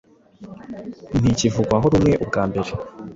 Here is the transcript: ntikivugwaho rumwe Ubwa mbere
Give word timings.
ntikivugwaho 1.19 1.85
rumwe 1.93 2.13
Ubwa 2.23 2.41
mbere 2.49 2.71